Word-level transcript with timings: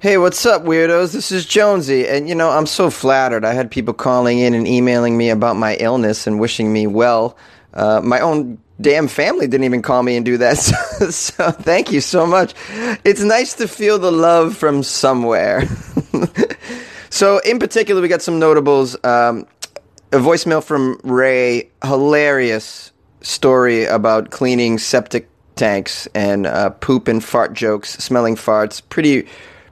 Hey, 0.00 0.16
what's 0.16 0.46
up, 0.46 0.62
weirdos? 0.62 1.12
This 1.12 1.30
is 1.30 1.44
Jonesy, 1.44 2.08
and 2.08 2.26
you 2.26 2.34
know, 2.34 2.48
I'm 2.48 2.64
so 2.64 2.88
flattered. 2.88 3.44
I 3.44 3.52
had 3.52 3.70
people 3.70 3.92
calling 3.92 4.38
in 4.38 4.54
and 4.54 4.66
emailing 4.66 5.18
me 5.18 5.28
about 5.28 5.56
my 5.56 5.76
illness 5.76 6.26
and 6.26 6.40
wishing 6.40 6.72
me 6.72 6.86
well. 6.86 7.36
Uh, 7.74 8.00
my 8.02 8.18
own 8.18 8.56
damn 8.80 9.08
family 9.08 9.46
didn't 9.46 9.64
even 9.64 9.82
call 9.82 10.02
me 10.02 10.16
and 10.16 10.24
do 10.24 10.38
that, 10.38 10.56
so, 10.56 11.10
so 11.10 11.50
thank 11.50 11.92
you 11.92 12.00
so 12.00 12.26
much. 12.26 12.54
It's 13.04 13.20
nice 13.20 13.52
to 13.56 13.68
feel 13.68 13.98
the 13.98 14.10
love 14.10 14.56
from 14.56 14.82
somewhere. 14.82 15.68
so, 17.10 17.40
in 17.40 17.58
particular, 17.58 18.00
we 18.00 18.08
got 18.08 18.22
some 18.22 18.38
notables. 18.38 18.96
Um, 19.04 19.46
a 20.12 20.16
voicemail 20.16 20.64
from 20.64 20.98
Ray, 21.04 21.68
hilarious 21.84 22.90
story 23.20 23.84
about 23.84 24.30
cleaning 24.30 24.78
septic 24.78 25.28
tanks 25.56 26.08
and 26.14 26.46
uh, 26.46 26.70
poop 26.70 27.06
and 27.06 27.22
fart 27.22 27.52
jokes, 27.52 27.98
smelling 27.98 28.34
farts. 28.34 28.80
Pretty, 28.88 29.28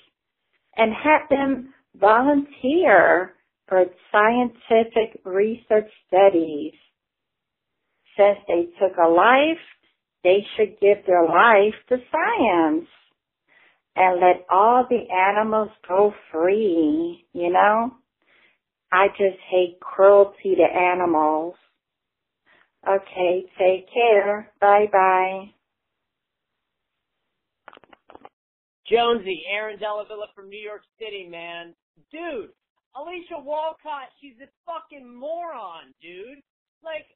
and 0.76 0.92
have 0.92 1.22
them 1.30 1.74
volunteer 1.96 3.34
for 3.68 3.86
scientific 4.12 5.20
research 5.24 5.90
studies. 6.08 6.74
Since 8.16 8.38
they 8.48 8.68
took 8.80 8.96
a 8.98 9.08
life, 9.08 9.58
they 10.24 10.44
should 10.56 10.80
give 10.80 11.06
their 11.06 11.24
life 11.24 11.74
to 11.88 11.98
science 12.12 12.88
and 13.96 14.20
let 14.20 14.46
all 14.50 14.86
the 14.88 15.10
animals 15.12 15.70
go 15.88 16.14
free, 16.32 17.26
you 17.32 17.52
know? 17.52 17.92
I 18.92 19.08
just 19.08 19.38
hate 19.50 19.80
cruelty 19.80 20.56
to 20.56 20.62
animals. 20.62 21.54
Okay, 22.88 23.44
take 23.58 23.92
care. 23.92 24.52
Bye 24.60 24.86
bye. 24.92 25.50
Jonesy, 28.90 29.44
Aaron 29.52 29.78
Delavilla 29.78 30.32
from 30.34 30.48
New 30.48 30.60
York 30.60 30.82
City, 30.98 31.28
man. 31.28 31.74
Dude, 32.10 32.50
Alicia 32.96 33.38
Walcott, 33.38 34.08
she's 34.20 34.36
a 34.42 34.48
fucking 34.64 35.04
moron, 35.04 35.92
dude. 36.00 36.40
Like, 36.82 37.06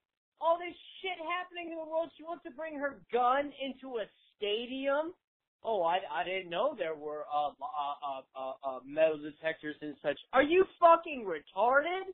all 0.41 0.59
this 0.59 0.75
shit 1.01 1.17
happening 1.23 1.73
in 1.73 1.79
the 1.79 1.89
world, 1.89 2.11
she 2.17 2.25
wants 2.25 2.45
to 2.45 2.51
bring 2.53 2.77
her 2.79 3.01
gun 3.13 3.53
into 3.63 3.99
a 3.99 4.07
stadium. 4.37 5.15
Oh, 5.63 5.83
I, 5.87 6.03
I 6.11 6.25
didn't 6.25 6.51
know 6.51 6.75
there 6.77 6.99
were 6.99 7.25
uh, 7.31 7.55
uh, 7.55 7.97
uh, 8.03 8.23
uh, 8.35 8.55
uh, 8.67 8.81
metal 8.85 9.19
detectors 9.23 9.77
and 9.81 9.95
such. 10.03 10.19
Are 10.33 10.43
you 10.43 10.67
fucking 10.81 11.25
retarded? 11.25 12.11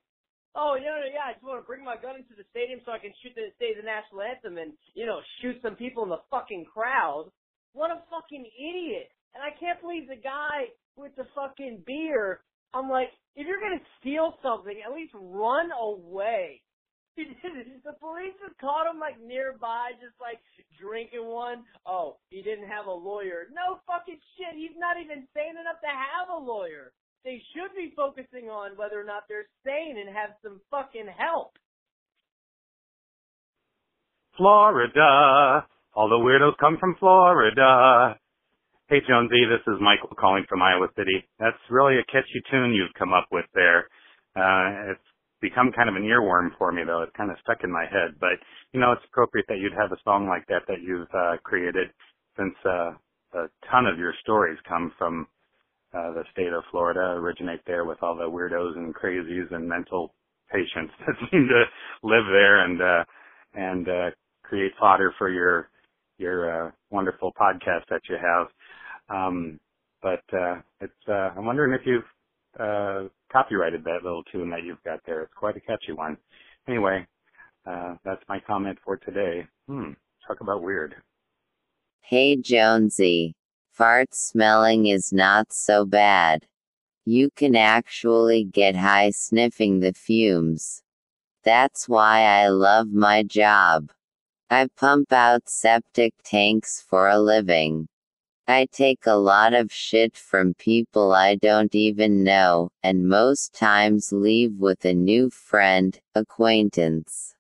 Oh, 0.55 0.77
no, 0.77 0.93
no, 1.01 1.09
yeah, 1.09 1.29
I 1.29 1.33
just 1.33 1.45
want 1.45 1.61
to 1.61 1.67
bring 1.67 1.85
my 1.85 1.97
gun 1.97 2.17
into 2.17 2.37
the 2.37 2.45
stadium 2.51 2.81
so 2.85 2.93
I 2.93 2.99
can 2.99 3.13
shoot 3.23 3.33
the, 3.35 3.49
say 3.59 3.73
the 3.73 3.85
national 3.85 4.23
anthem 4.23 4.59
and, 4.59 4.73
you 4.95 5.07
know, 5.07 5.21
shoot 5.41 5.57
some 5.63 5.77
people 5.77 6.05
in 6.05 6.11
the 6.13 6.21
fucking 6.31 6.67
crowd. 6.69 7.33
What 7.73 7.91
a 7.91 8.05
fucking 8.13 8.45
idiot. 8.45 9.09
And 9.35 9.43
I 9.43 9.51
can't 9.59 9.81
believe 9.81 10.09
the 10.09 10.17
guy 10.17 10.73
with 10.97 11.15
the 11.17 11.27
fucking 11.35 11.83
beer. 11.87 12.41
I'm 12.75 12.89
like, 12.89 13.09
if 13.37 13.47
you're 13.47 13.61
gonna 13.61 13.83
steal 14.01 14.35
something, 14.43 14.75
at 14.85 14.95
least 14.95 15.13
run 15.15 15.71
away. 15.73 16.63
the 17.19 17.97
police 17.99 18.35
just 18.39 18.59
caught 18.61 18.87
him 18.87 19.01
like 19.01 19.19
nearby, 19.19 19.91
just 19.99 20.15
like 20.21 20.39
drinking 20.79 21.27
one. 21.27 21.65
Oh, 21.87 22.17
he 22.31 22.43
didn't 22.43 22.69
have 22.69 22.87
a 22.87 22.93
lawyer. 22.93 23.51
No 23.51 23.81
fucking 23.87 24.19
shit. 24.37 24.55
He's 24.55 24.77
not 24.79 24.97
even 25.03 25.27
sane 25.35 25.59
enough 25.59 25.81
to 25.83 25.91
have 25.91 26.31
a 26.31 26.39
lawyer. 26.39 26.93
They 27.25 27.43
should 27.55 27.75
be 27.75 27.93
focusing 27.97 28.49
on 28.49 28.77
whether 28.77 29.01
or 29.01 29.05
not 29.05 29.25
they're 29.29 29.51
sane 29.67 29.99
and 29.99 30.15
have 30.15 30.31
some 30.43 30.61
fucking 30.71 31.11
help. 31.17 31.59
Florida. 34.37 35.67
All 35.95 36.09
the 36.09 36.15
weirdos 36.15 36.57
come 36.59 36.79
from 36.79 36.95
Florida. 37.01 38.17
Hey 38.89 39.03
Jonesy, 39.07 39.45
this 39.45 39.61
is 39.69 39.79
Michael 39.83 40.17
calling 40.19 40.47
from 40.49 40.63
Iowa 40.63 40.89
City. 40.97 41.21
That's 41.39 41.61
really 41.69 41.99
a 41.99 42.05
catchy 42.11 42.41
tune 42.51 42.73
you've 42.73 42.97
come 42.99 43.13
up 43.13 43.27
with 43.31 43.45
there. 43.53 43.85
Uh, 44.35 44.93
it's 44.93 45.09
become 45.43 45.73
kind 45.77 45.91
of 45.91 45.97
an 45.97 46.05
earworm 46.05 46.57
for 46.57 46.73
me 46.73 46.85
though. 46.87 47.03
It's 47.03 47.13
kind 47.15 47.31
of 47.31 47.37
stuck 47.43 47.59
in 47.65 47.71
my 47.71 47.85
head, 47.85 48.17
but 48.19 48.41
you 48.73 48.81
know, 48.81 48.93
it's 48.93 49.05
appropriate 49.13 49.45
that 49.51 49.59
you'd 49.59 49.77
have 49.77 49.93
a 49.93 50.01
song 50.05 50.27
like 50.27 50.47
that 50.49 50.63
that 50.69 50.81
you've 50.81 51.13
uh, 51.13 51.37
created 51.45 51.89
since 52.39 52.55
uh, 52.65 52.93
a 53.37 53.49
ton 53.71 53.85
of 53.85 53.99
your 53.99 54.15
stories 54.23 54.57
come 54.67 54.91
from 54.97 55.27
uh, 55.93 56.15
the 56.15 56.25
state 56.33 56.55
of 56.55 56.65
Florida, 56.71 57.13
originate 57.21 57.61
there 57.67 57.85
with 57.85 57.99
all 58.01 58.17
the 58.17 58.25
weirdos 58.25 58.75
and 58.79 58.95
crazies 58.95 59.53
and 59.55 59.69
mental 59.69 60.15
patients 60.51 60.95
that 61.07 61.15
seem 61.31 61.47
to 61.47 61.65
live 62.09 62.25
there 62.33 62.65
and 62.65 62.81
uh, 62.81 63.05
and 63.53 63.87
uh, 63.87 64.11
create 64.45 64.73
fodder 64.81 65.13
for 65.19 65.29
your 65.29 65.69
your 66.17 66.69
uh, 66.69 66.71
wonderful 66.91 67.33
podcast 67.39 67.85
that 67.91 68.01
you 68.09 68.17
have. 68.17 68.47
Um, 69.09 69.59
but 70.03 70.23
uh, 70.33 70.57
it's 70.81 70.93
uh, 71.09 71.31
I'm 71.37 71.45
wondering 71.45 71.73
if 71.73 71.87
you've 71.87 72.05
uh, 72.61 73.09
copyrighted 73.33 73.85
that 73.85 74.03
little 74.05 74.23
tune 74.25 74.51
that 74.51 74.65
you've 74.65 74.83
got 74.85 75.01
there. 75.07 75.23
It's 75.23 75.33
quite 75.35 75.57
a 75.57 75.61
catchy 75.61 75.93
one. 75.93 76.17
Anyway, 76.69 77.07
uh, 77.67 77.95
that's 78.05 78.23
my 78.29 78.41
comment 78.41 78.79
for 78.85 78.97
today. 78.97 79.47
Hmm, 79.69 79.93
talk 80.27 80.41
about 80.41 80.63
weird. 80.63 80.95
Hey 82.01 82.37
Jonesy. 82.37 83.35
Fart 83.73 84.15
smelling 84.15 84.87
is 84.87 85.13
not 85.13 85.53
so 85.53 85.85
bad. 85.85 86.47
You 87.05 87.31
can 87.37 87.55
actually 87.55 88.45
get 88.45 88.75
high 88.77 89.11
sniffing 89.11 89.81
the 89.81 89.93
fumes. 89.93 90.83
That's 91.45 91.89
why 91.89 92.23
I 92.23 92.49
love 92.49 92.89
my 92.93 93.23
job. 93.23 93.91
I 94.51 94.69
pump 94.77 95.13
out 95.13 95.49
septic 95.49 96.15
tanks 96.25 96.85
for 96.87 97.09
a 97.09 97.19
living. 97.19 97.89
I 98.51 98.67
take 98.73 99.07
a 99.07 99.19
lot 99.19 99.53
of 99.53 99.71
shit 99.71 100.17
from 100.17 100.55
people 100.55 101.13
I 101.13 101.35
don't 101.35 101.75
even 101.75 102.25
know, 102.25 102.71
and 102.83 103.07
most 103.07 103.53
times 103.53 104.11
leave 104.11 104.55
with 104.59 104.87
a 104.87 104.95
new 104.95 105.29
friend, 105.29 106.01
acquaintance. 106.15 107.35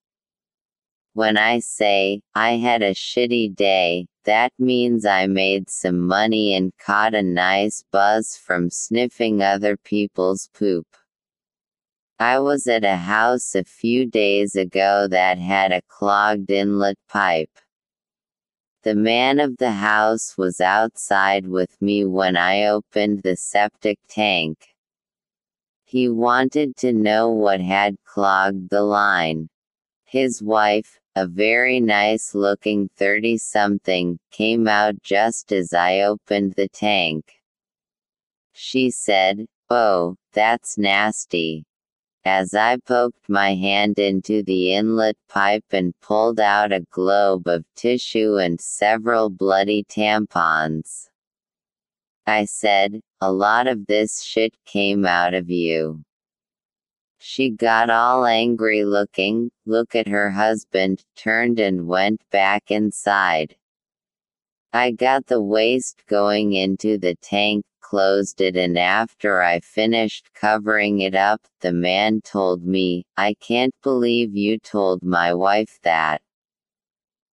When 1.14 1.38
I 1.38 1.60
say, 1.60 2.20
I 2.34 2.58
had 2.58 2.82
a 2.82 2.92
shitty 2.92 3.56
day, 3.56 4.06
that 4.24 4.52
means 4.58 5.06
I 5.06 5.26
made 5.28 5.70
some 5.70 6.06
money 6.06 6.54
and 6.54 6.76
caught 6.76 7.14
a 7.14 7.22
nice 7.22 7.82
buzz 7.90 8.36
from 8.36 8.68
sniffing 8.68 9.40
other 9.40 9.78
people's 9.78 10.50
poop. 10.52 10.86
I 12.18 12.38
was 12.38 12.66
at 12.66 12.84
a 12.84 12.96
house 12.96 13.54
a 13.54 13.64
few 13.64 14.04
days 14.04 14.56
ago 14.56 15.08
that 15.08 15.38
had 15.38 15.72
a 15.72 15.80
clogged 15.88 16.50
inlet 16.50 16.98
pipe. 17.08 17.58
The 18.88 18.94
man 18.94 19.38
of 19.38 19.58
the 19.58 19.72
house 19.72 20.38
was 20.38 20.62
outside 20.62 21.46
with 21.46 21.76
me 21.82 22.06
when 22.06 22.38
I 22.38 22.68
opened 22.68 23.22
the 23.22 23.36
septic 23.36 23.98
tank. 24.08 24.74
He 25.84 26.08
wanted 26.08 26.74
to 26.76 26.94
know 26.94 27.28
what 27.28 27.60
had 27.60 28.02
clogged 28.04 28.70
the 28.70 28.80
line. 28.80 29.50
His 30.06 30.42
wife, 30.42 30.98
a 31.14 31.26
very 31.26 31.80
nice 31.80 32.34
looking 32.34 32.88
30 32.96 33.36
something, 33.36 34.18
came 34.30 34.66
out 34.66 35.02
just 35.02 35.52
as 35.52 35.74
I 35.74 36.00
opened 36.00 36.54
the 36.54 36.68
tank. 36.68 37.42
She 38.54 38.88
said, 38.90 39.44
Oh, 39.68 40.16
that's 40.32 40.78
nasty. 40.78 41.66
As 42.24 42.52
I 42.54 42.76
poked 42.76 43.28
my 43.28 43.54
hand 43.54 43.98
into 43.98 44.42
the 44.42 44.74
inlet 44.74 45.16
pipe 45.28 45.64
and 45.70 45.98
pulled 46.00 46.40
out 46.40 46.72
a 46.72 46.80
globe 46.90 47.46
of 47.46 47.64
tissue 47.74 48.36
and 48.36 48.60
several 48.60 49.30
bloody 49.30 49.84
tampons. 49.84 51.08
I 52.26 52.44
said, 52.44 53.00
a 53.20 53.32
lot 53.32 53.66
of 53.66 53.86
this 53.86 54.22
shit 54.22 54.54
came 54.66 55.06
out 55.06 55.32
of 55.32 55.48
you. 55.48 56.04
She 57.18 57.50
got 57.50 57.90
all 57.90 58.26
angry 58.26 58.84
looking, 58.84 59.50
look 59.66 59.96
at 59.96 60.08
her 60.08 60.30
husband, 60.30 61.04
turned 61.16 61.58
and 61.58 61.88
went 61.88 62.20
back 62.30 62.70
inside. 62.70 63.56
I 64.72 64.90
got 64.90 65.26
the 65.26 65.42
waste 65.42 66.04
going 66.06 66.52
into 66.52 66.98
the 66.98 67.14
tank, 67.16 67.64
closed 67.80 68.40
it 68.40 68.56
and 68.56 68.78
after 68.78 69.42
I 69.42 69.60
finished 69.60 70.32
covering 70.34 71.00
it 71.00 71.14
up, 71.14 71.40
the 71.60 71.72
man 71.72 72.20
told 72.22 72.64
me, 72.64 73.04
I 73.16 73.34
can't 73.34 73.74
believe 73.82 74.36
you 74.36 74.58
told 74.58 75.02
my 75.02 75.34
wife 75.34 75.78
that. 75.82 76.22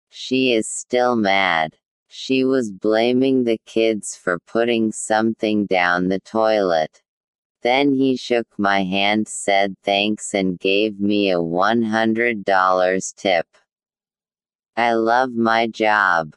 She 0.09 0.53
is 0.53 0.68
still 0.68 1.15
mad. 1.15 1.75
She 2.07 2.44
was 2.45 2.71
blaming 2.71 3.44
the 3.44 3.59
kids 3.65 4.15
for 4.15 4.39
putting 4.39 4.92
something 4.92 5.65
down 5.65 6.07
the 6.07 6.21
toilet. 6.21 7.01
Then 7.62 7.94
he 7.94 8.15
shook 8.15 8.48
my 8.57 8.83
hand, 8.83 9.27
said 9.27 9.75
thanks, 9.83 10.33
and 10.33 10.59
gave 10.59 11.00
me 11.00 11.31
a 11.31 11.38
$100 11.38 13.15
tip. 13.15 13.48
I 14.77 14.94
love 14.94 15.31
my 15.31 15.68
job. 15.68 16.36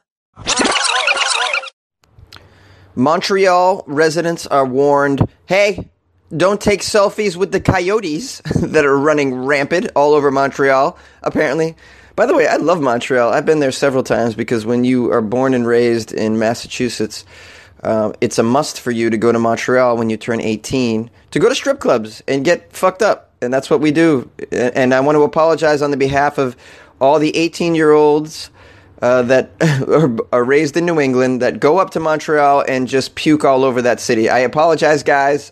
Montreal 2.98 3.84
residents 3.86 4.44
are 4.48 4.66
warned 4.66 5.28
hey, 5.46 5.88
don't 6.36 6.60
take 6.60 6.80
selfies 6.80 7.36
with 7.36 7.52
the 7.52 7.60
coyotes 7.60 8.40
that 8.56 8.84
are 8.84 8.98
running 8.98 9.34
rampant 9.34 9.88
all 9.94 10.14
over 10.14 10.32
Montreal, 10.32 10.98
apparently. 11.22 11.76
By 12.16 12.26
the 12.26 12.34
way, 12.34 12.48
I 12.48 12.56
love 12.56 12.80
Montreal. 12.80 13.32
I've 13.32 13.46
been 13.46 13.60
there 13.60 13.70
several 13.70 14.02
times 14.02 14.34
because 14.34 14.66
when 14.66 14.82
you 14.82 15.12
are 15.12 15.22
born 15.22 15.54
and 15.54 15.64
raised 15.64 16.12
in 16.12 16.40
Massachusetts, 16.40 17.24
uh, 17.84 18.12
it's 18.20 18.36
a 18.36 18.42
must 18.42 18.80
for 18.80 18.90
you 18.90 19.10
to 19.10 19.16
go 19.16 19.30
to 19.30 19.38
Montreal 19.38 19.96
when 19.96 20.10
you 20.10 20.16
turn 20.16 20.40
18 20.40 21.08
to 21.30 21.38
go 21.38 21.48
to 21.48 21.54
strip 21.54 21.78
clubs 21.78 22.20
and 22.26 22.44
get 22.44 22.72
fucked 22.72 23.02
up. 23.02 23.32
And 23.40 23.54
that's 23.54 23.70
what 23.70 23.80
we 23.80 23.92
do. 23.92 24.28
And 24.50 24.92
I 24.92 24.98
want 24.98 25.14
to 25.14 25.22
apologize 25.22 25.82
on 25.82 25.92
the 25.92 25.96
behalf 25.96 26.36
of 26.36 26.56
all 27.00 27.20
the 27.20 27.34
18 27.36 27.76
year 27.76 27.92
olds 27.92 28.50
uh, 29.02 29.22
that 29.22 29.50
are, 29.88 30.16
are, 30.32 30.44
raised 30.44 30.76
in 30.76 30.86
New 30.86 31.00
England 31.00 31.42
that 31.42 31.60
go 31.60 31.78
up 31.78 31.90
to 31.90 32.00
Montreal 32.00 32.64
and 32.66 32.88
just 32.88 33.14
puke 33.14 33.44
all 33.44 33.64
over 33.64 33.82
that 33.82 34.00
city. 34.00 34.28
I 34.28 34.40
apologize, 34.40 35.02
guys. 35.02 35.50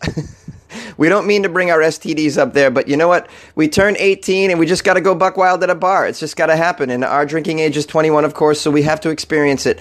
we 0.97 1.09
don't 1.09 1.27
mean 1.27 1.43
to 1.45 1.49
bring 1.49 1.71
our 1.71 1.79
STDs 1.79 2.39
up 2.39 2.53
there, 2.53 2.71
but 2.71 2.89
you 2.89 2.97
know 2.97 3.09
what? 3.09 3.29
We 3.55 3.69
turn 3.69 3.97
18 3.99 4.51
and 4.51 4.59
we 4.59 4.67
just 4.67 4.85
got 4.85 4.95
to 4.95 5.01
go 5.01 5.15
buck 5.15 5.37
wild 5.37 5.63
at 5.63 5.71
a 5.71 5.75
bar. 5.75 6.07
It's 6.07 6.21
just 6.21 6.37
got 6.37 6.47
to 6.47 6.57
happen. 6.57 6.91
And 6.91 7.05
our 7.05 7.27
drinking 7.27 7.61
age 7.61 7.77
is 7.77 7.87
21, 7.87 8.25
of 8.25 8.35
course, 8.35 8.61
so 8.61 8.71
we 8.71 8.83
have 8.83 9.01
to 9.03 9.11
experience 9.11 9.67
it. 9.67 9.81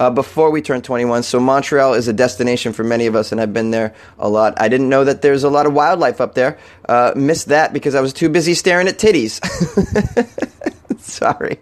Uh, 0.00 0.10
before 0.10 0.50
we 0.50 0.60
turn 0.60 0.82
21. 0.82 1.22
So 1.22 1.38
Montreal 1.38 1.94
is 1.94 2.08
a 2.08 2.12
destination 2.12 2.72
for 2.72 2.82
many 2.82 3.06
of 3.06 3.14
us, 3.14 3.30
and 3.30 3.40
I've 3.40 3.52
been 3.52 3.70
there 3.70 3.94
a 4.18 4.28
lot. 4.28 4.60
I 4.60 4.68
didn't 4.68 4.88
know 4.88 5.04
that 5.04 5.22
there's 5.22 5.44
a 5.44 5.48
lot 5.48 5.66
of 5.66 5.72
wildlife 5.72 6.20
up 6.20 6.34
there. 6.34 6.58
Uh, 6.88 7.12
missed 7.14 7.46
that 7.46 7.72
because 7.72 7.94
I 7.94 8.00
was 8.00 8.12
too 8.12 8.28
busy 8.28 8.54
staring 8.54 8.88
at 8.88 8.98
titties. 8.98 9.38
Sorry. 10.98 11.60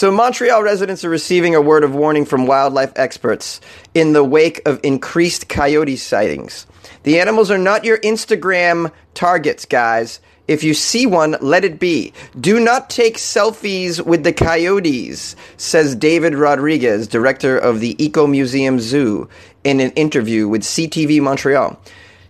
So, 0.00 0.10
Montreal 0.10 0.62
residents 0.62 1.04
are 1.04 1.10
receiving 1.10 1.54
a 1.54 1.60
word 1.60 1.84
of 1.84 1.94
warning 1.94 2.24
from 2.24 2.46
wildlife 2.46 2.90
experts 2.96 3.60
in 3.92 4.14
the 4.14 4.24
wake 4.24 4.66
of 4.66 4.80
increased 4.82 5.50
coyote 5.50 5.96
sightings. 5.96 6.66
The 7.02 7.20
animals 7.20 7.50
are 7.50 7.58
not 7.58 7.84
your 7.84 7.98
Instagram 7.98 8.92
targets, 9.12 9.66
guys. 9.66 10.20
If 10.48 10.64
you 10.64 10.72
see 10.72 11.04
one, 11.04 11.36
let 11.42 11.66
it 11.66 11.78
be. 11.78 12.14
Do 12.40 12.58
not 12.58 12.88
take 12.88 13.18
selfies 13.18 14.02
with 14.02 14.24
the 14.24 14.32
coyotes, 14.32 15.36
says 15.58 15.94
David 15.94 16.34
Rodriguez, 16.34 17.06
director 17.06 17.58
of 17.58 17.80
the 17.80 18.02
Eco 18.02 18.26
Museum 18.26 18.80
Zoo, 18.80 19.28
in 19.64 19.80
an 19.80 19.90
interview 19.90 20.48
with 20.48 20.62
CTV 20.62 21.20
Montreal. 21.20 21.78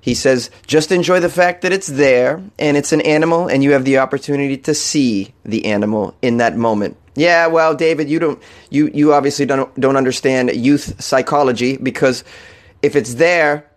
He 0.01 0.15
says, 0.15 0.51
just 0.67 0.91
enjoy 0.91 1.21
the 1.21 1.29
fact 1.29 1.63
that 1.63 1.73
it's 1.73 1.87
there 1.87 2.43
and 2.59 2.77
it's 2.77 2.93
an 2.93 3.03
animal 3.03 3.47
and 3.47 3.63
you 3.63 3.73
have 3.73 3.85
the 3.85 3.99
opportunity 3.99 4.57
to 4.57 4.75
see 4.75 5.35
the 5.45 5.67
animal 5.67 6.17
in 6.21 6.39
that 6.39 6.57
moment. 6.57 6.97
Yeah, 7.17 7.49
well, 7.49 7.75
David, 7.75 8.09
you 8.09 8.19
don't 8.19 8.43
you 8.71 8.91
you 8.95 9.13
obviously 9.13 9.47
don't 9.47 9.73
don't 9.81 9.97
understand 9.97 10.55
youth 10.55 11.03
psychology 11.03 11.77
because 11.77 12.25
if 12.83 12.97
it's 12.97 13.15
there, 13.15 13.69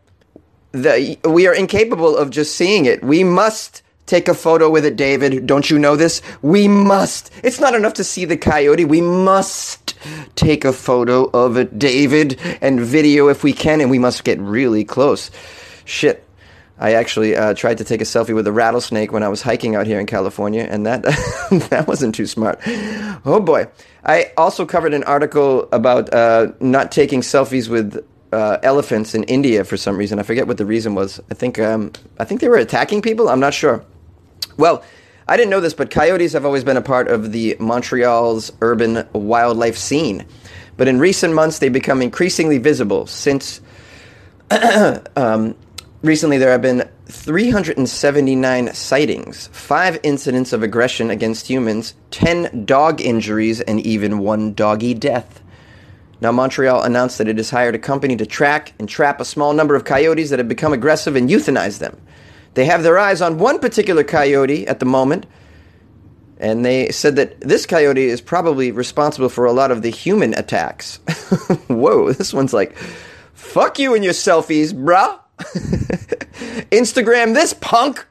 the 0.71 1.17
we 1.25 1.47
are 1.47 1.53
incapable 1.53 2.15
of 2.15 2.29
just 2.29 2.55
seeing 2.55 2.85
it. 2.85 3.03
We 3.03 3.23
must 3.23 3.81
take 4.05 4.27
a 4.27 4.33
photo 4.33 4.69
with 4.69 4.85
it, 4.85 4.95
David. 4.95 5.45
Don't 5.45 5.69
you 5.69 5.79
know 5.79 5.95
this? 5.95 6.21
We 6.41 6.67
must. 6.67 7.31
It's 7.43 7.59
not 7.59 7.75
enough 7.75 7.93
to 7.95 8.03
see 8.03 8.25
the 8.25 8.37
coyote. 8.37 8.85
We 8.85 9.01
must 9.01 9.95
take 10.35 10.65
a 10.65 10.73
photo 10.73 11.29
of 11.33 11.57
it, 11.57 11.79
David, 11.79 12.39
and 12.61 12.79
video 12.79 13.29
if 13.29 13.43
we 13.43 13.53
can, 13.53 13.81
and 13.81 13.89
we 13.89 13.99
must 13.99 14.23
get 14.23 14.39
really 14.39 14.83
close. 14.83 15.31
Shit. 15.85 16.22
I 16.83 16.95
actually 16.95 17.33
uh, 17.33 17.53
tried 17.53 17.77
to 17.77 17.85
take 17.85 18.01
a 18.01 18.03
selfie 18.03 18.35
with 18.35 18.45
a 18.45 18.51
rattlesnake 18.51 19.13
when 19.13 19.23
I 19.23 19.29
was 19.29 19.41
hiking 19.41 19.73
out 19.73 19.87
here 19.87 20.01
in 20.01 20.05
California, 20.05 20.67
and 20.69 20.85
that 20.85 21.03
that 21.69 21.85
wasn't 21.87 22.13
too 22.13 22.25
smart. 22.25 22.59
Oh 23.23 23.39
boy! 23.39 23.67
I 24.03 24.33
also 24.35 24.65
covered 24.65 24.93
an 24.93 25.05
article 25.05 25.69
about 25.71 26.13
uh, 26.13 26.51
not 26.59 26.91
taking 26.91 27.21
selfies 27.21 27.69
with 27.69 28.05
uh, 28.33 28.57
elephants 28.63 29.15
in 29.15 29.23
India 29.23 29.63
for 29.63 29.77
some 29.77 29.95
reason. 29.95 30.19
I 30.19 30.23
forget 30.23 30.45
what 30.45 30.57
the 30.57 30.65
reason 30.65 30.93
was. 30.93 31.21
I 31.31 31.35
think 31.35 31.57
um, 31.57 31.93
I 32.19 32.25
think 32.25 32.41
they 32.41 32.49
were 32.49 32.57
attacking 32.57 33.01
people. 33.01 33.29
I'm 33.29 33.39
not 33.39 33.53
sure. 33.53 33.85
Well, 34.57 34.83
I 35.25 35.37
didn't 35.37 35.51
know 35.51 35.61
this, 35.61 35.73
but 35.73 35.89
coyotes 35.89 36.33
have 36.33 36.45
always 36.45 36.65
been 36.65 36.75
a 36.75 36.81
part 36.81 37.07
of 37.07 37.31
the 37.31 37.55
Montreal's 37.61 38.51
urban 38.59 39.07
wildlife 39.13 39.77
scene. 39.77 40.25
But 40.75 40.89
in 40.89 40.99
recent 40.99 41.33
months, 41.33 41.59
they've 41.59 41.71
become 41.71 42.01
increasingly 42.01 42.57
visible 42.57 43.07
since 43.07 43.61
um, 45.15 45.55
recently 46.03 46.37
there 46.37 46.51
have 46.51 46.61
been 46.61 46.87
379 47.07 48.73
sightings, 48.73 49.47
five 49.47 49.99
incidents 50.03 50.53
of 50.53 50.61
aggression 50.61 51.09
against 51.09 51.49
humans, 51.49 51.95
10 52.11 52.65
dog 52.65 53.01
injuries, 53.01 53.61
and 53.61 53.79
even 53.81 54.19
one 54.19 54.53
doggy 54.53 54.93
death. 54.93 55.41
Now, 56.21 56.31
Montreal 56.31 56.83
announced 56.83 57.17
that 57.17 57.27
it 57.27 57.37
has 57.37 57.49
hired 57.49 57.75
a 57.75 57.79
company 57.79 58.15
to 58.17 58.25
track 58.25 58.73
and 58.79 58.87
trap 58.87 59.19
a 59.19 59.25
small 59.25 59.53
number 59.53 59.75
of 59.75 59.83
coyotes 59.83 60.29
that 60.29 60.39
have 60.39 60.47
become 60.47 60.71
aggressive 60.71 61.15
and 61.15 61.29
euthanize 61.29 61.79
them. 61.79 61.99
They 62.53 62.65
have 62.65 62.83
their 62.83 62.99
eyes 62.99 63.21
on 63.21 63.39
one 63.39 63.59
particular 63.59 64.03
coyote 64.03 64.67
at 64.67 64.79
the 64.79 64.85
moment, 64.85 65.25
and 66.37 66.63
they 66.63 66.91
said 66.91 67.15
that 67.15 67.41
this 67.41 67.65
coyote 67.65 68.05
is 68.05 68.21
probably 68.21 68.71
responsible 68.71 69.29
for 69.29 69.45
a 69.45 69.51
lot 69.51 69.71
of 69.71 69.81
the 69.81 69.89
human 69.89 70.33
attacks. 70.33 70.97
Whoa, 71.67 72.13
this 72.13 72.33
one's 72.33 72.53
like, 72.53 72.77
fuck 73.33 73.79
you 73.79 73.95
and 73.95 74.03
your 74.03 74.13
selfies, 74.13 74.73
bruh. 74.73 75.19
Instagram 76.71 77.33
this 77.33 77.53
punk. 77.53 78.05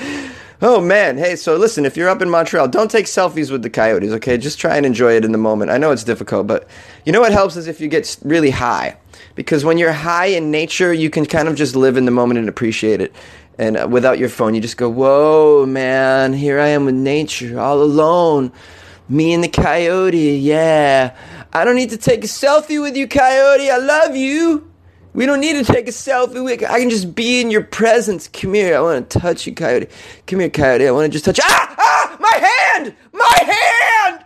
oh 0.62 0.80
man, 0.80 1.18
hey, 1.18 1.36
so 1.36 1.56
listen, 1.56 1.84
if 1.84 1.96
you're 1.96 2.08
up 2.08 2.22
in 2.22 2.30
Montreal, 2.30 2.68
don't 2.68 2.90
take 2.90 3.06
selfies 3.06 3.50
with 3.50 3.62
the 3.62 3.70
coyotes, 3.70 4.12
okay? 4.12 4.36
Just 4.38 4.58
try 4.58 4.76
and 4.76 4.86
enjoy 4.86 5.14
it 5.14 5.24
in 5.24 5.32
the 5.32 5.38
moment. 5.38 5.70
I 5.70 5.78
know 5.78 5.90
it's 5.90 6.04
difficult, 6.04 6.46
but 6.46 6.68
you 7.04 7.12
know 7.12 7.20
what 7.20 7.32
helps 7.32 7.56
is 7.56 7.66
if 7.66 7.80
you 7.80 7.88
get 7.88 8.18
really 8.22 8.50
high. 8.50 8.96
Because 9.34 9.64
when 9.64 9.78
you're 9.78 9.92
high 9.92 10.26
in 10.26 10.50
nature, 10.50 10.92
you 10.92 11.08
can 11.08 11.24
kind 11.24 11.48
of 11.48 11.56
just 11.56 11.74
live 11.74 11.96
in 11.96 12.04
the 12.04 12.10
moment 12.10 12.38
and 12.38 12.48
appreciate 12.48 13.00
it. 13.00 13.14
And 13.58 13.76
uh, 13.76 13.88
without 13.88 14.18
your 14.18 14.28
phone, 14.28 14.54
you 14.54 14.60
just 14.60 14.76
go, 14.76 14.88
"Whoa, 14.88 15.66
man, 15.66 16.32
here 16.32 16.58
I 16.58 16.68
am 16.68 16.84
with 16.86 16.94
nature, 16.94 17.60
all 17.60 17.82
alone." 17.82 18.52
Me 19.08 19.32
and 19.32 19.44
the 19.44 19.48
coyote, 19.48 20.36
yeah. 20.38 21.14
I 21.52 21.64
don't 21.64 21.76
need 21.76 21.90
to 21.90 21.98
take 21.98 22.24
a 22.24 22.26
selfie 22.26 22.80
with 22.80 22.96
you, 22.96 23.06
coyote. 23.06 23.70
I 23.70 23.76
love 23.76 24.16
you. 24.16 24.71
We 25.14 25.26
don't 25.26 25.40
need 25.40 25.64
to 25.64 25.72
take 25.72 25.88
a 25.88 25.90
selfie. 25.90 26.64
I 26.64 26.80
can 26.80 26.90
just 26.90 27.14
be 27.14 27.40
in 27.40 27.50
your 27.50 27.64
presence. 27.64 28.28
Come 28.28 28.54
here. 28.54 28.76
I 28.76 28.80
want 28.80 29.10
to 29.10 29.18
touch 29.18 29.46
you, 29.46 29.54
coyote. 29.54 29.88
Come 30.26 30.40
here, 30.40 30.50
coyote. 30.50 30.86
I 30.86 30.90
want 30.90 31.06
to 31.06 31.12
just 31.12 31.24
touch. 31.24 31.40
Ah! 31.42 31.74
Ah! 31.78 32.16
My 32.18 32.48
hand! 32.48 32.94
My 33.12 33.38
hand! 33.40 34.24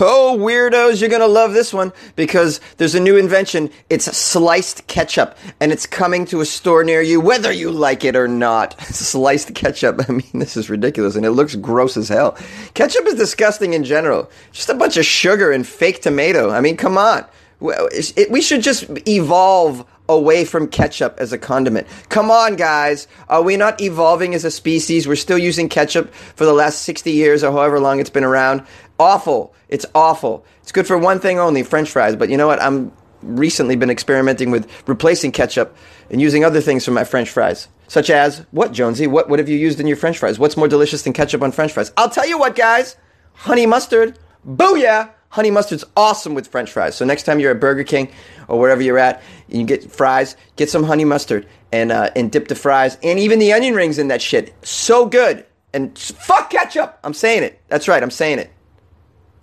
Oh, 0.00 0.36
weirdos, 0.40 1.00
you're 1.00 1.10
going 1.10 1.20
to 1.20 1.28
love 1.28 1.52
this 1.52 1.72
one 1.72 1.92
because 2.16 2.60
there's 2.78 2.96
a 2.96 3.00
new 3.00 3.16
invention. 3.16 3.70
It's 3.88 4.06
sliced 4.16 4.88
ketchup 4.88 5.38
and 5.60 5.70
it's 5.70 5.86
coming 5.86 6.24
to 6.26 6.40
a 6.40 6.46
store 6.46 6.82
near 6.82 7.00
you, 7.00 7.20
whether 7.20 7.52
you 7.52 7.70
like 7.70 8.04
it 8.04 8.16
or 8.16 8.26
not. 8.26 8.80
Sliced 8.82 9.54
ketchup. 9.54 10.00
I 10.08 10.12
mean, 10.12 10.30
this 10.32 10.56
is 10.56 10.68
ridiculous 10.68 11.14
and 11.14 11.24
it 11.24 11.30
looks 11.30 11.54
gross 11.54 11.96
as 11.96 12.08
hell. 12.08 12.36
Ketchup 12.74 13.06
is 13.06 13.14
disgusting 13.14 13.74
in 13.74 13.84
general. 13.84 14.28
Just 14.50 14.68
a 14.68 14.74
bunch 14.74 14.96
of 14.96 15.06
sugar 15.06 15.52
and 15.52 15.64
fake 15.64 16.02
tomato. 16.02 16.50
I 16.50 16.60
mean, 16.60 16.76
come 16.76 16.98
on. 16.98 17.24
We 17.60 18.40
should 18.40 18.62
just 18.62 18.86
evolve 19.08 19.84
away 20.08 20.44
from 20.44 20.68
ketchup 20.68 21.16
as 21.18 21.32
a 21.32 21.38
condiment. 21.38 21.86
Come 22.08 22.30
on, 22.30 22.56
guys. 22.56 23.08
Are 23.28 23.42
we 23.42 23.56
not 23.56 23.80
evolving 23.80 24.34
as 24.34 24.44
a 24.44 24.50
species? 24.50 25.08
We're 25.08 25.16
still 25.16 25.38
using 25.38 25.68
ketchup 25.68 26.12
for 26.14 26.44
the 26.44 26.52
last 26.52 26.82
60 26.82 27.10
years 27.10 27.42
or 27.42 27.52
however 27.52 27.80
long 27.80 28.00
it's 28.00 28.10
been 28.10 28.24
around. 28.24 28.66
Awful. 28.98 29.54
It's 29.68 29.86
awful. 29.94 30.44
It's 30.62 30.72
good 30.72 30.86
for 30.86 30.98
one 30.98 31.20
thing 31.20 31.38
only, 31.38 31.62
french 31.62 31.90
fries. 31.90 32.16
But 32.16 32.28
you 32.28 32.36
know 32.36 32.46
what? 32.46 32.60
I'm 32.62 32.92
recently 33.22 33.76
been 33.76 33.90
experimenting 33.90 34.50
with 34.50 34.70
replacing 34.86 35.32
ketchup 35.32 35.74
and 36.10 36.20
using 36.20 36.44
other 36.44 36.60
things 36.60 36.84
for 36.84 36.90
my 36.90 37.04
french 37.04 37.30
fries. 37.30 37.68
Such 37.88 38.10
as, 38.10 38.44
what, 38.50 38.72
Jonesy? 38.72 39.06
What, 39.06 39.28
what 39.28 39.38
have 39.38 39.48
you 39.48 39.58
used 39.58 39.80
in 39.80 39.86
your 39.86 39.96
french 39.96 40.18
fries? 40.18 40.38
What's 40.38 40.56
more 40.56 40.68
delicious 40.68 41.02
than 41.02 41.12
ketchup 41.12 41.42
on 41.42 41.52
french 41.52 41.72
fries? 41.72 41.92
I'll 41.96 42.10
tell 42.10 42.26
you 42.26 42.38
what, 42.38 42.56
guys. 42.56 42.96
Honey 43.34 43.66
mustard. 43.66 44.18
Booyah! 44.46 45.10
Honey 45.34 45.50
mustard's 45.50 45.82
awesome 45.96 46.34
with 46.34 46.46
french 46.46 46.70
fries. 46.70 46.94
So 46.94 47.04
next 47.04 47.24
time 47.24 47.40
you're 47.40 47.50
at 47.50 47.58
Burger 47.58 47.82
King 47.82 48.08
or 48.46 48.60
wherever 48.60 48.80
you're 48.80 49.00
at, 49.00 49.20
and 49.48 49.58
you 49.58 49.66
get 49.66 49.90
fries, 49.90 50.36
get 50.54 50.70
some 50.70 50.84
honey 50.84 51.04
mustard 51.04 51.48
and, 51.72 51.90
uh, 51.90 52.10
and 52.14 52.30
dip 52.30 52.46
the 52.46 52.54
fries 52.54 52.96
and 53.02 53.18
even 53.18 53.40
the 53.40 53.52
onion 53.52 53.74
rings 53.74 53.98
in 53.98 54.06
that 54.08 54.22
shit. 54.22 54.54
So 54.64 55.06
good. 55.06 55.44
And 55.72 55.98
fuck 55.98 56.50
ketchup. 56.50 57.00
I'm 57.02 57.14
saying 57.14 57.42
it. 57.42 57.60
That's 57.66 57.88
right. 57.88 58.00
I'm 58.00 58.12
saying 58.12 58.38
it. 58.38 58.52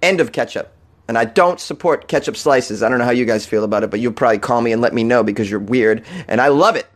End 0.01 0.21
of 0.21 0.31
ketchup. 0.31 0.73
And 1.09 1.17
I 1.17 1.25
don't 1.25 1.59
support 1.59 2.07
ketchup 2.07 2.37
slices. 2.37 2.81
I 2.81 2.87
don't 2.87 2.99
know 2.99 3.03
how 3.03 3.11
you 3.11 3.25
guys 3.25 3.45
feel 3.45 3.65
about 3.65 3.83
it, 3.83 3.91
but 3.91 3.99
you'll 3.99 4.13
probably 4.13 4.39
call 4.39 4.61
me 4.61 4.71
and 4.71 4.81
let 4.81 4.93
me 4.93 5.03
know 5.03 5.23
because 5.23 5.51
you're 5.51 5.59
weird. 5.59 6.05
And 6.29 6.39
I 6.39 6.47
love 6.47 6.77
it. 6.77 6.87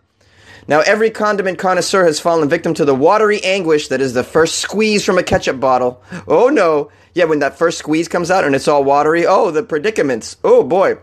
Now, 0.69 0.79
every 0.79 1.11
condiment 1.11 1.59
connoisseur 1.59 2.05
has 2.05 2.21
fallen 2.21 2.47
victim 2.47 2.73
to 2.75 2.85
the 2.85 2.95
watery 2.95 3.43
anguish 3.43 3.89
that 3.89 3.99
is 3.99 4.13
the 4.13 4.23
first 4.23 4.59
squeeze 4.59 5.03
from 5.03 5.17
a 5.17 5.23
ketchup 5.23 5.59
bottle. 5.59 6.01
Oh 6.29 6.47
no. 6.47 6.91
Yeah, 7.15 7.23
when 7.25 7.39
that 7.39 7.57
first 7.57 7.79
squeeze 7.79 8.09
comes 8.09 8.29
out 8.29 8.43
and 8.43 8.53
it's 8.53 8.67
all 8.67 8.83
watery, 8.83 9.25
oh, 9.25 9.49
the 9.49 9.63
predicaments. 9.63 10.35
Oh 10.43 10.63
boy. 10.63 10.97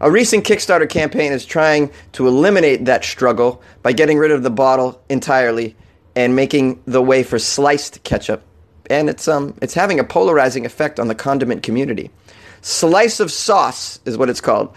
A 0.00 0.08
recent 0.08 0.44
Kickstarter 0.44 0.88
campaign 0.88 1.32
is 1.32 1.44
trying 1.44 1.90
to 2.12 2.28
eliminate 2.28 2.84
that 2.84 3.04
struggle 3.04 3.60
by 3.82 3.90
getting 3.92 4.18
rid 4.18 4.30
of 4.30 4.44
the 4.44 4.50
bottle 4.50 5.02
entirely 5.08 5.76
and 6.14 6.36
making 6.36 6.80
the 6.86 7.02
way 7.02 7.24
for 7.24 7.40
sliced 7.40 8.04
ketchup. 8.04 8.44
And 8.88 9.10
it's 9.10 9.26
um 9.26 9.54
it's 9.60 9.74
having 9.74 9.98
a 9.98 10.04
polarizing 10.04 10.64
effect 10.64 11.00
on 11.00 11.08
the 11.08 11.16
condiment 11.16 11.64
community. 11.64 12.12
Slice 12.60 13.18
of 13.18 13.32
Sauce 13.32 13.98
is 14.04 14.16
what 14.16 14.30
it's 14.30 14.40
called. 14.40 14.72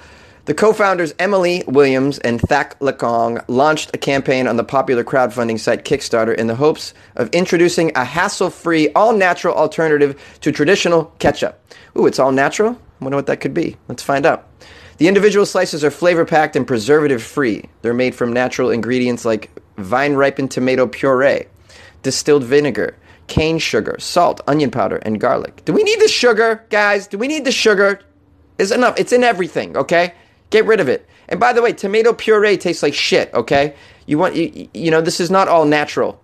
The 0.46 0.56
co 0.56 0.74
founders 0.74 1.14
Emily 1.20 1.64
Williams 1.68 2.18
and 2.18 2.42
Thak 2.42 2.80
Lekong 2.80 3.44
launched 3.48 3.92
a 3.94 4.00
campaign 4.00 4.48
on 4.48 4.58
the 4.58 4.64
popular 4.64 5.04
crowdfunding 5.04 5.60
site 5.60 5.86
Kickstarter 5.86 6.36
in 6.36 6.48
the 6.48 6.56
hopes 6.56 6.96
of 7.16 7.30
introducing 7.30 7.92
a 7.96 8.04
hassle 8.04 8.50
free, 8.50 8.92
all 8.94 9.14
natural 9.14 9.56
alternative 9.56 10.20
to 10.42 10.52
traditional 10.52 11.06
ketchup. 11.20 11.64
Ooh, 11.96 12.08
it's 12.08 12.18
all 12.18 12.32
natural? 12.32 12.72
I 12.72 13.04
wonder 13.04 13.18
what 13.18 13.28
that 13.28 13.40
could 13.40 13.54
be. 13.54 13.78
Let's 13.88 14.02
find 14.02 14.26
out. 14.26 14.48
The 14.98 15.08
individual 15.08 15.46
slices 15.46 15.84
are 15.84 15.92
flavor 15.92 16.26
packed 16.26 16.56
and 16.56 16.66
preservative 16.66 17.22
free. 17.22 17.66
They're 17.84 17.94
made 17.94 18.16
from 18.16 18.34
natural 18.34 18.72
ingredients 18.72 19.26
like 19.26 19.52
vine 19.78 20.14
ripened 20.14 20.50
tomato 20.50 20.88
puree, 20.88 21.46
distilled 22.02 22.44
vinegar, 22.44 22.98
cane 23.28 23.60
sugar, 23.60 23.96
salt, 24.00 24.42
onion 24.48 24.72
powder, 24.72 24.98
and 24.98 25.20
garlic. 25.20 25.64
Do 25.66 25.74
we 25.74 25.84
need 25.84 26.00
the 26.00 26.08
sugar, 26.08 26.66
guys? 26.72 27.06
Do 27.06 27.20
we 27.20 27.28
need 27.28 27.46
the 27.46 27.52
sugar? 27.52 28.00
It's 28.58 28.72
enough. 28.72 29.00
It's 29.00 29.12
in 29.12 29.24
everything, 29.24 29.78
okay? 29.78 30.14
Get 30.52 30.66
rid 30.66 30.80
of 30.80 30.88
it. 30.88 31.08
And 31.28 31.40
by 31.40 31.54
the 31.54 31.62
way, 31.62 31.74
tomato 31.74 32.14
puree 32.14 32.58
tastes 32.58 32.84
like 32.84 32.94
shit, 32.94 33.34
okay? 33.34 33.74
You 34.06 34.18
want 34.18 34.36
you, 34.36 34.70
you 34.74 34.92
know, 34.92 35.02
this 35.02 35.20
is 35.20 35.32
not 35.32 35.48
all 35.48 35.66
natural. 35.66 36.22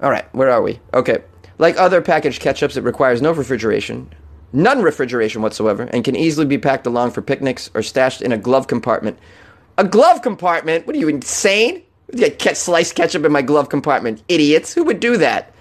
All 0.00 0.10
right, 0.10 0.32
where 0.34 0.50
are 0.50 0.62
we? 0.62 0.80
Okay. 0.94 1.18
Like 1.58 1.76
other 1.76 2.00
packaged 2.00 2.40
ketchups, 2.40 2.76
it 2.76 2.82
requires 2.82 3.20
no 3.20 3.32
refrigeration, 3.32 4.12
none 4.52 4.82
refrigeration 4.82 5.42
whatsoever, 5.42 5.84
and 5.84 6.04
can 6.04 6.14
easily 6.14 6.46
be 6.46 6.58
packed 6.58 6.86
along 6.86 7.10
for 7.10 7.22
picnics 7.22 7.70
or 7.74 7.82
stashed 7.82 8.22
in 8.22 8.30
a 8.32 8.38
glove 8.38 8.66
compartment. 8.66 9.18
A 9.78 9.84
glove 9.84 10.22
compartment? 10.22 10.86
What 10.86 10.94
are 10.96 10.98
you 10.98 11.08
insane? 11.08 11.82
Get 12.14 12.56
sliced 12.56 12.94
ketchup 12.94 13.24
in 13.24 13.32
my 13.32 13.42
glove 13.42 13.68
compartment, 13.68 14.22
idiots! 14.28 14.72
Who 14.74 14.84
would 14.84 15.00
do 15.00 15.16
that? 15.16 15.52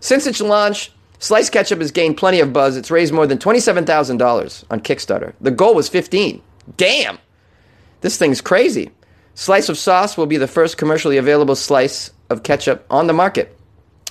Since 0.00 0.26
its 0.26 0.40
launch, 0.40 0.92
Sliced 1.20 1.50
Ketchup 1.50 1.80
has 1.80 1.90
gained 1.90 2.16
plenty 2.16 2.38
of 2.38 2.52
buzz. 2.52 2.76
It's 2.76 2.90
raised 2.90 3.12
more 3.12 3.26
than 3.26 3.38
$27,000 3.38 4.64
on 4.70 4.80
Kickstarter. 4.80 5.32
The 5.40 5.50
goal 5.50 5.74
was 5.74 5.88
15. 5.88 6.40
Damn! 6.76 7.18
This 8.00 8.16
thing's 8.16 8.40
crazy. 8.40 8.90
Slice 9.34 9.68
of 9.68 9.78
Sauce 9.78 10.16
will 10.16 10.26
be 10.26 10.36
the 10.36 10.48
first 10.48 10.76
commercially 10.76 11.16
available 11.16 11.56
slice 11.56 12.10
of 12.30 12.42
ketchup 12.42 12.84
on 12.90 13.06
the 13.06 13.12
market. 13.12 13.56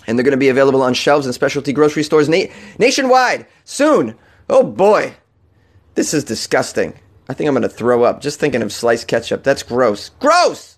And 0.08 0.18
they're 0.18 0.24
going 0.24 0.32
to 0.32 0.38
be 0.38 0.50
available 0.50 0.82
on 0.82 0.94
shelves 0.94 1.28
in 1.28 1.34
specialty 1.34 1.74
grocery 1.74 2.04
stores 2.04 2.30
na- 2.30 2.46
nationwide 2.80 3.46
soon. 3.66 4.16
Oh 4.50 4.64
boy. 4.64 5.14
This 5.96 6.14
is 6.14 6.24
disgusting. 6.24 6.98
I 7.28 7.34
think 7.34 7.48
I'm 7.48 7.54
going 7.54 7.64
to 7.64 7.70
throw 7.70 8.04
up 8.04 8.22
just 8.22 8.40
thinking 8.40 8.62
of 8.62 8.72
sliced 8.72 9.08
ketchup. 9.08 9.44
That's 9.44 9.64
gross. 9.64 10.10
Gross! 10.10 10.78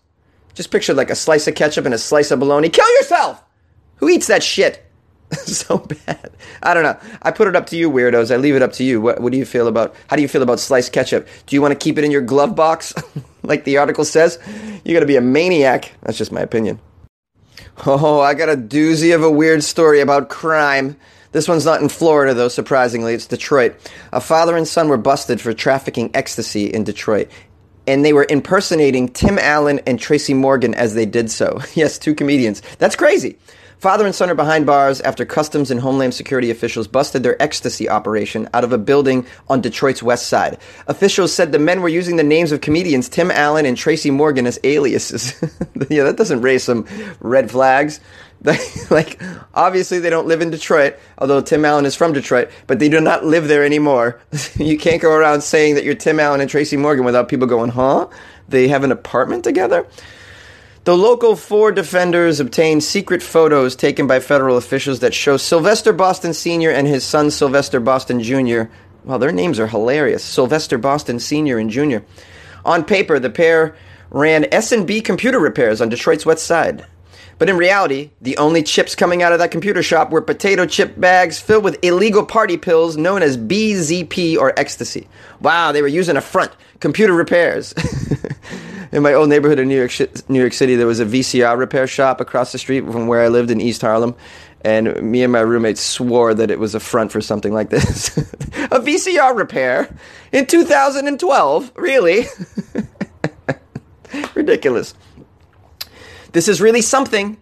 Just 0.55 0.71
picture 0.71 0.93
like 0.93 1.11
a 1.11 1.15
slice 1.15 1.47
of 1.47 1.55
ketchup 1.55 1.85
and 1.85 1.93
a 1.93 1.99
slice 1.99 2.31
of 2.31 2.39
bologna. 2.39 2.69
Kill 2.69 2.91
yourself! 2.97 3.43
Who 3.97 4.09
eats 4.09 4.27
that 4.27 4.41
shit? 4.41 4.83
so 5.45 5.77
bad. 5.77 6.31
I 6.63 6.73
don't 6.73 6.83
know. 6.83 6.97
I 7.21 7.31
put 7.31 7.47
it 7.47 7.55
up 7.55 7.67
to 7.67 7.77
you, 7.77 7.89
weirdos. 7.89 8.31
I 8.31 8.37
leave 8.37 8.55
it 8.55 8.61
up 8.61 8.73
to 8.73 8.83
you. 8.83 8.99
What, 8.99 9.21
what 9.21 9.31
do 9.31 9.37
you 9.37 9.45
feel 9.45 9.67
about? 9.67 9.95
How 10.07 10.15
do 10.15 10.21
you 10.21 10.27
feel 10.27 10.41
about 10.41 10.59
sliced 10.59 10.91
ketchup? 10.91 11.27
Do 11.45 11.55
you 11.55 11.61
want 11.61 11.71
to 11.71 11.77
keep 11.77 11.97
it 11.97 12.03
in 12.03 12.11
your 12.11 12.21
glove 12.21 12.55
box, 12.55 12.93
like 13.43 13.63
the 13.63 13.77
article 13.77 14.05
says? 14.05 14.39
You 14.83 14.93
got 14.93 15.01
to 15.01 15.05
be 15.05 15.17
a 15.17 15.21
maniac. 15.21 15.91
That's 16.01 16.17
just 16.17 16.31
my 16.31 16.41
opinion. 16.41 16.79
Oh, 17.85 18.19
I 18.19 18.33
got 18.33 18.49
a 18.49 18.57
doozy 18.57 19.13
of 19.15 19.23
a 19.23 19.31
weird 19.31 19.63
story 19.63 20.01
about 20.01 20.29
crime. 20.29 20.97
This 21.31 21.47
one's 21.47 21.65
not 21.65 21.81
in 21.81 21.89
Florida, 21.89 22.33
though, 22.33 22.47
surprisingly. 22.47 23.13
It's 23.13 23.27
Detroit. 23.27 23.75
A 24.11 24.19
father 24.19 24.57
and 24.57 24.67
son 24.67 24.89
were 24.89 24.97
busted 24.97 25.39
for 25.39 25.53
trafficking 25.53 26.09
ecstasy 26.15 26.65
in 26.65 26.83
Detroit. 26.83 27.29
And 27.85 28.03
they 28.03 28.13
were 28.13 28.25
impersonating 28.29 29.09
Tim 29.09 29.37
Allen 29.37 29.79
and 29.85 29.99
Tracy 29.99 30.33
Morgan 30.33 30.73
as 30.73 30.95
they 30.95 31.05
did 31.05 31.29
so. 31.29 31.59
yes, 31.75 31.99
two 31.99 32.15
comedians. 32.15 32.61
That's 32.79 32.95
crazy. 32.95 33.37
Father 33.79 34.05
and 34.05 34.13
son 34.13 34.29
are 34.29 34.35
behind 34.35 34.65
bars 34.65 34.99
after 35.01 35.23
Customs 35.25 35.71
and 35.71 35.79
Homeland 35.79 36.13
Security 36.13 36.51
officials 36.51 36.85
busted 36.85 37.23
their 37.23 37.41
ecstasy 37.41 37.87
operation 37.87 38.49
out 38.53 38.65
of 38.65 38.73
a 38.73 38.77
building 38.77 39.25
on 39.47 39.61
Detroit's 39.61 40.03
west 40.03 40.27
side. 40.27 40.57
Officials 40.87 41.33
said 41.33 41.53
the 41.53 41.59
men 41.59 41.81
were 41.81 41.87
using 41.87 42.17
the 42.17 42.23
names 42.23 42.51
of 42.51 42.59
comedians 42.59 43.07
Tim 43.07 43.31
Allen 43.31 43.65
and 43.65 43.77
Tracy 43.77 44.11
Morgan 44.11 44.45
as 44.47 44.59
aliases. 44.65 45.33
yeah, 45.89 46.03
that 46.03 46.17
doesn't 46.17 46.41
raise 46.41 46.65
some 46.65 46.85
red 47.21 47.49
flags. 47.49 48.01
like, 48.89 49.21
obviously, 49.53 49.99
they 49.99 50.09
don't 50.09 50.27
live 50.27 50.41
in 50.41 50.49
Detroit, 50.49 50.97
although 51.17 51.39
Tim 51.39 51.63
Allen 51.63 51.85
is 51.85 51.95
from 51.95 52.11
Detroit, 52.11 52.49
but 52.67 52.79
they 52.79 52.89
do 52.89 52.99
not 52.99 53.23
live 53.23 53.47
there 53.47 53.63
anymore. 53.63 54.19
you 54.55 54.77
can't 54.77 55.01
go 55.01 55.13
around 55.13 55.39
saying 55.39 55.75
that 55.75 55.85
you're 55.85 55.95
Tim 55.95 56.19
Allen 56.19 56.41
and 56.41 56.49
Tracy 56.49 56.75
Morgan 56.75 57.05
without 57.05 57.29
people 57.29 57.47
going, 57.47 57.69
huh? 57.69 58.09
They 58.49 58.67
have 58.67 58.83
an 58.83 58.91
apartment 58.91 59.45
together? 59.45 59.87
The 60.85 60.95
local 60.95 61.35
four 61.35 61.73
defenders 61.73 62.39
obtained 62.39 62.85
secret 62.85 63.21
photos 63.21 63.75
taken 63.75 64.07
by 64.07 64.21
federal 64.21 64.55
officials 64.55 65.01
that 65.01 65.13
show 65.13 65.35
Sylvester 65.35 65.91
Boston 65.91 66.33
Sr. 66.33 66.71
and 66.71 66.87
his 66.87 67.03
son 67.03 67.31
Sylvester 67.31 67.81
Boston 67.81 68.23
Jr. 68.23 68.63
Well, 69.03 69.19
their 69.19 69.33
names 69.33 69.59
are 69.59 69.67
hilarious. 69.67 70.23
Sylvester 70.23 70.77
Boston 70.77 71.19
Sr. 71.19 71.57
and 71.57 71.69
Jr. 71.69 71.97
On 72.63 72.85
paper, 72.85 73.19
the 73.19 73.29
pair 73.29 73.75
ran 74.09 74.51
S&B 74.53 75.01
computer 75.01 75.37
repairs 75.39 75.81
on 75.81 75.89
Detroit's 75.89 76.25
west 76.25 76.45
side. 76.45 76.85
But 77.37 77.49
in 77.49 77.57
reality, 77.57 78.11
the 78.21 78.37
only 78.37 78.63
chips 78.63 78.95
coming 78.95 79.21
out 79.21 79.33
of 79.33 79.39
that 79.39 79.51
computer 79.51 79.83
shop 79.83 80.11
were 80.11 80.21
potato 80.21 80.65
chip 80.65 80.99
bags 80.99 81.39
filled 81.39 81.65
with 81.65 81.83
illegal 81.83 82.25
party 82.25 82.57
pills 82.57 82.95
known 82.95 83.21
as 83.21 83.37
BZP 83.37 84.37
or 84.37 84.57
ecstasy. 84.57 85.07
Wow, 85.41 85.73
they 85.73 85.81
were 85.81 85.87
using 85.89 86.17
a 86.17 86.21
front. 86.21 86.51
Computer 86.79 87.13
repairs. 87.13 87.73
in 88.91 89.03
my 89.03 89.13
old 89.13 89.29
neighborhood 89.29 89.59
in 89.59 89.67
New 89.67 89.77
York, 89.77 89.91
New 90.29 90.39
York 90.39 90.53
City, 90.53 90.75
there 90.75 90.87
was 90.87 90.99
a 90.99 91.05
VCR 91.05 91.57
repair 91.57 91.87
shop 91.87 92.19
across 92.21 92.51
the 92.51 92.57
street 92.57 92.81
from 92.81 93.07
where 93.07 93.21
I 93.21 93.27
lived 93.27 93.51
in 93.51 93.61
East 93.61 93.81
Harlem. 93.81 94.15
And 94.61 95.01
me 95.01 95.23
and 95.23 95.31
my 95.31 95.39
roommates 95.39 95.81
swore 95.81 96.33
that 96.33 96.51
it 96.51 96.59
was 96.59 96.75
a 96.75 96.79
front 96.79 97.11
for 97.11 97.21
something 97.21 97.53
like 97.53 97.69
this. 97.69 98.17
a 98.17 98.79
VCR 98.79 99.35
repair 99.35 99.95
in 100.31 100.45
2012? 100.45 101.71
Really? 101.75 102.25
Ridiculous. 104.35 104.95
This 106.33 106.47
is 106.47 106.59
really 106.59 106.81
something, 106.81 107.37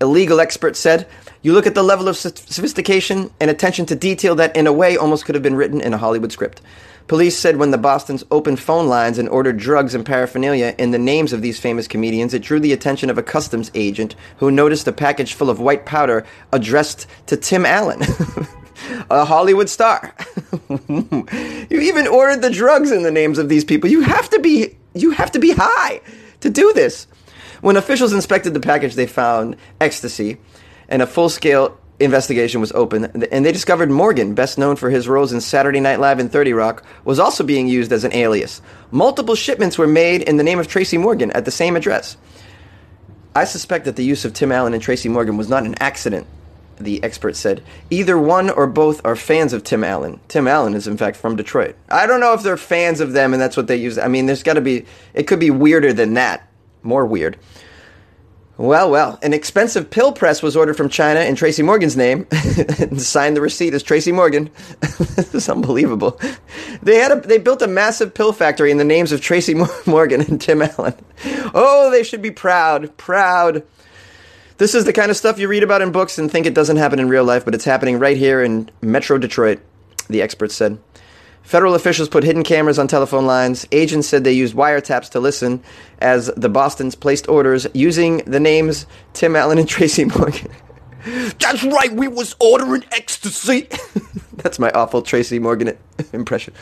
a 0.00 0.06
legal 0.06 0.40
expert 0.40 0.76
said. 0.76 1.08
You 1.42 1.54
look 1.54 1.66
at 1.66 1.74
the 1.74 1.82
level 1.82 2.06
of 2.06 2.16
sophistication 2.16 3.30
and 3.40 3.50
attention 3.50 3.86
to 3.86 3.96
detail 3.96 4.34
that, 4.36 4.54
in 4.56 4.66
a 4.66 4.72
way, 4.72 4.96
almost 4.96 5.24
could 5.24 5.34
have 5.34 5.42
been 5.42 5.56
written 5.56 5.80
in 5.80 5.92
a 5.92 5.98
Hollywood 5.98 6.30
script. 6.30 6.60
Police 7.06 7.36
said 7.36 7.56
when 7.56 7.70
the 7.70 7.78
Bostons 7.78 8.24
opened 8.30 8.60
phone 8.60 8.86
lines 8.86 9.18
and 9.18 9.28
ordered 9.28 9.56
drugs 9.56 9.94
and 9.94 10.06
paraphernalia 10.06 10.74
in 10.78 10.90
the 10.90 10.98
names 10.98 11.32
of 11.32 11.42
these 11.42 11.58
famous 11.58 11.88
comedians, 11.88 12.34
it 12.34 12.42
drew 12.42 12.60
the 12.60 12.72
attention 12.72 13.10
of 13.10 13.18
a 13.18 13.22
customs 13.22 13.70
agent 13.74 14.14
who 14.36 14.50
noticed 14.50 14.86
a 14.86 14.92
package 14.92 15.34
full 15.34 15.50
of 15.50 15.60
white 15.60 15.86
powder 15.86 16.24
addressed 16.52 17.06
to 17.26 17.36
Tim 17.36 17.66
Allen. 17.66 18.02
a 19.10 19.24
Hollywood 19.24 19.68
star. 19.68 20.14
you 20.68 21.80
even 21.80 22.06
ordered 22.06 22.42
the 22.42 22.50
drugs 22.50 22.90
in 22.90 23.02
the 23.02 23.10
names 23.10 23.38
of 23.38 23.48
these 23.48 23.64
people. 23.64 23.90
You 23.90 24.02
have 24.02 24.30
to 24.30 24.38
be 24.38 24.76
you 24.94 25.12
have 25.12 25.30
to 25.32 25.38
be 25.38 25.52
high 25.52 26.00
to 26.40 26.50
do 26.50 26.72
this. 26.72 27.06
When 27.60 27.76
officials 27.76 28.12
inspected 28.12 28.54
the 28.54 28.60
package, 28.60 28.94
they 28.94 29.06
found 29.06 29.56
ecstasy 29.80 30.38
and 30.88 31.02
a 31.02 31.06
full-scale 31.06 31.78
investigation 32.00 32.60
was 32.60 32.72
open, 32.72 33.04
and 33.30 33.44
they 33.44 33.52
discovered 33.52 33.90
Morgan, 33.90 34.34
best 34.34 34.58
known 34.58 34.76
for 34.76 34.90
his 34.90 35.06
roles 35.06 35.32
in 35.32 35.40
Saturday 35.40 35.80
Night 35.80 36.00
Live 36.00 36.18
and 36.18 36.32
30 36.32 36.52
Rock, 36.54 36.82
was 37.04 37.18
also 37.18 37.44
being 37.44 37.68
used 37.68 37.92
as 37.92 38.04
an 38.04 38.14
alias. 38.14 38.62
Multiple 38.90 39.34
shipments 39.34 39.78
were 39.78 39.86
made 39.86 40.22
in 40.22 40.36
the 40.36 40.42
name 40.42 40.58
of 40.58 40.66
Tracy 40.66 40.98
Morgan 40.98 41.30
at 41.32 41.44
the 41.44 41.50
same 41.50 41.76
address. 41.76 42.16
I 43.34 43.44
suspect 43.44 43.84
that 43.84 43.96
the 43.96 44.04
use 44.04 44.24
of 44.24 44.34
Tim 44.34 44.50
Allen 44.50 44.74
and 44.74 44.82
Tracy 44.82 45.08
Morgan 45.08 45.36
was 45.36 45.48
not 45.48 45.64
an 45.64 45.76
accident, 45.78 46.26
the 46.78 47.02
expert 47.04 47.36
said. 47.36 47.62
Either 47.90 48.18
one 48.18 48.50
or 48.50 48.66
both 48.66 49.04
are 49.04 49.14
fans 49.14 49.52
of 49.52 49.62
Tim 49.62 49.84
Allen. 49.84 50.18
Tim 50.26 50.48
Allen 50.48 50.74
is, 50.74 50.88
in 50.88 50.96
fact, 50.96 51.16
from 51.16 51.36
Detroit. 51.36 51.76
I 51.88 52.06
don't 52.06 52.20
know 52.20 52.32
if 52.32 52.42
they're 52.42 52.56
fans 52.56 53.00
of 53.00 53.12
them 53.12 53.32
and 53.32 53.40
that's 53.40 53.56
what 53.56 53.68
they 53.68 53.76
use. 53.76 53.98
I 53.98 54.08
mean, 54.08 54.26
there's 54.26 54.42
got 54.42 54.54
to 54.54 54.60
be, 54.60 54.86
it 55.14 55.24
could 55.28 55.38
be 55.38 55.50
weirder 55.50 55.92
than 55.92 56.14
that. 56.14 56.48
More 56.82 57.06
weird. 57.06 57.38
Well, 58.60 58.90
well, 58.90 59.18
an 59.22 59.32
expensive 59.32 59.88
pill 59.88 60.12
press 60.12 60.42
was 60.42 60.54
ordered 60.54 60.76
from 60.76 60.90
China 60.90 61.20
in 61.20 61.34
Tracy 61.34 61.62
Morgan's 61.62 61.96
name 61.96 62.26
and 62.78 63.00
signed 63.00 63.34
the 63.34 63.40
receipt 63.40 63.72
as 63.72 63.82
Tracy 63.82 64.12
Morgan. 64.12 64.50
this 64.80 65.34
is 65.34 65.48
unbelievable. 65.48 66.20
They 66.82 66.96
had 66.96 67.10
a, 67.10 67.20
they 67.22 67.38
built 67.38 67.62
a 67.62 67.66
massive 67.66 68.12
pill 68.12 68.34
factory 68.34 68.70
in 68.70 68.76
the 68.76 68.84
names 68.84 69.12
of 69.12 69.22
Tracy 69.22 69.54
Morgan 69.86 70.20
and 70.20 70.38
Tim 70.38 70.60
Allen. 70.60 70.92
Oh, 71.54 71.90
they 71.90 72.02
should 72.02 72.20
be 72.20 72.30
proud, 72.30 72.94
proud. 72.98 73.62
This 74.58 74.74
is 74.74 74.84
the 74.84 74.92
kind 74.92 75.10
of 75.10 75.16
stuff 75.16 75.38
you 75.38 75.48
read 75.48 75.62
about 75.62 75.80
in 75.80 75.90
books 75.90 76.18
and 76.18 76.30
think 76.30 76.44
it 76.44 76.52
doesn't 76.52 76.76
happen 76.76 76.98
in 76.98 77.08
real 77.08 77.24
life, 77.24 77.46
but 77.46 77.54
it's 77.54 77.64
happening 77.64 77.98
right 77.98 78.18
here 78.18 78.42
in 78.42 78.70
Metro 78.82 79.16
Detroit, 79.16 79.60
the 80.10 80.20
experts 80.20 80.54
said. 80.54 80.78
Federal 81.50 81.74
officials 81.74 82.08
put 82.08 82.22
hidden 82.22 82.44
cameras 82.44 82.78
on 82.78 82.86
telephone 82.86 83.26
lines. 83.26 83.66
Agents 83.72 84.06
said 84.06 84.22
they 84.22 84.30
used 84.30 84.54
wiretaps 84.54 85.10
to 85.10 85.18
listen 85.18 85.60
as 85.98 86.30
the 86.36 86.48
Bostons 86.48 86.94
placed 86.94 87.28
orders 87.28 87.66
using 87.74 88.18
the 88.18 88.38
names 88.38 88.86
Tim 89.14 89.34
Allen 89.34 89.58
and 89.58 89.68
Tracy 89.68 90.04
Morgan. 90.04 90.48
That's 91.40 91.64
right, 91.64 91.90
we 91.90 92.06
was 92.06 92.36
ordering 92.38 92.84
ecstasy. 92.92 93.66
That's 94.34 94.60
my 94.60 94.70
awful 94.70 95.02
Tracy 95.02 95.40
Morgan 95.40 95.76
impression. 96.12 96.54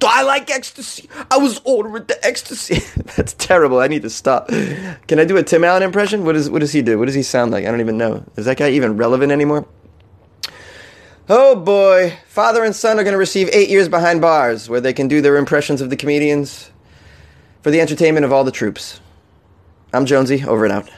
Do 0.00 0.08
I 0.10 0.24
like 0.24 0.50
ecstasy? 0.50 1.08
I 1.30 1.36
was 1.38 1.60
ordering 1.62 2.06
the 2.06 2.26
ecstasy. 2.26 2.80
That's 3.16 3.34
terrible. 3.34 3.78
I 3.78 3.86
need 3.86 4.02
to 4.02 4.10
stop. 4.10 4.48
Can 4.48 5.20
I 5.20 5.24
do 5.24 5.36
a 5.36 5.44
Tim 5.44 5.62
Allen 5.62 5.84
impression? 5.84 6.24
What, 6.24 6.34
is, 6.34 6.50
what 6.50 6.58
does 6.58 6.72
he 6.72 6.82
do? 6.82 6.98
What 6.98 7.06
does 7.06 7.14
he 7.14 7.22
sound 7.22 7.52
like? 7.52 7.64
I 7.64 7.70
don't 7.70 7.80
even 7.80 7.96
know. 7.96 8.24
Is 8.34 8.46
that 8.46 8.56
guy 8.56 8.70
even 8.70 8.96
relevant 8.96 9.30
anymore? 9.30 9.68
Oh 11.28 11.56
boy, 11.56 12.16
father 12.28 12.62
and 12.62 12.74
son 12.74 13.00
are 13.00 13.02
going 13.02 13.12
to 13.12 13.18
receive 13.18 13.48
eight 13.52 13.68
years 13.68 13.88
behind 13.88 14.20
bars 14.20 14.68
where 14.68 14.80
they 14.80 14.92
can 14.92 15.08
do 15.08 15.20
their 15.20 15.36
impressions 15.36 15.80
of 15.80 15.90
the 15.90 15.96
comedians 15.96 16.70
for 17.62 17.72
the 17.72 17.80
entertainment 17.80 18.24
of 18.24 18.32
all 18.32 18.44
the 18.44 18.52
troops. 18.52 19.00
I'm 19.92 20.06
Jonesy, 20.06 20.44
over 20.44 20.64
and 20.64 20.72
out. 20.72 20.88